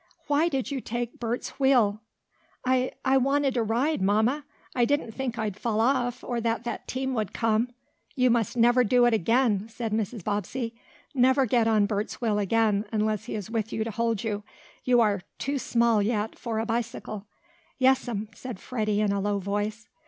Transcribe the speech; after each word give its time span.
Why 0.25 0.49
did 0.49 0.71
you 0.71 0.81
take 0.81 1.19
Bert's 1.19 1.59
wheel?" 1.59 2.01
"I 2.65 2.91
I 3.05 3.17
wanted 3.17 3.55
a 3.55 3.61
ride, 3.61 4.01
Mamma. 4.01 4.45
I 4.73 4.83
didn't 4.83 5.11
think 5.11 5.37
I'd 5.37 5.55
fall 5.55 5.79
off, 5.79 6.23
or 6.23 6.41
that 6.41 6.63
the 6.63 6.79
team 6.87 7.13
would 7.13 7.33
come." 7.35 7.69
"You 8.15 8.31
must 8.31 8.57
never 8.57 8.83
do 8.83 9.05
it 9.05 9.13
again," 9.13 9.69
said 9.69 9.91
Mrs. 9.93 10.23
Bobbsey. 10.23 10.73
"Never 11.13 11.45
get 11.45 11.67
on 11.67 11.85
Bert's 11.85 12.19
wheel 12.19 12.39
again, 12.39 12.85
unless 12.91 13.25
he 13.25 13.35
is 13.35 13.51
with 13.51 13.71
you 13.71 13.83
to 13.83 13.91
hold 13.91 14.23
you. 14.23 14.41
You 14.83 15.01
are, 15.01 15.21
too 15.37 15.59
small, 15.59 16.01
yet, 16.01 16.35
for 16.35 16.57
a 16.57 16.65
bicycle." 16.65 17.27
"Yes'm," 17.77 18.29
said 18.33 18.59
Freddie 18.59 19.01
in 19.01 19.11
a 19.11 19.21
low 19.21 19.37
voice. 19.37 19.87